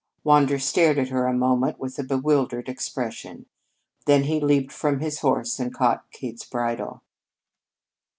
Wander 0.23 0.57
stared 0.57 0.97
at 0.97 1.09
her 1.09 1.27
a 1.27 1.31
moment 1.33 1.77
with 1.77 1.99
a 1.99 2.03
bewildered 2.03 2.67
expression. 2.67 3.45
Then 4.07 4.23
he 4.23 4.39
leaped 4.39 4.71
from 4.71 4.99
his 4.99 5.19
horse 5.19 5.59
and 5.59 5.71
caught 5.71 6.09
Kate's 6.11 6.43
bridle. 6.43 7.03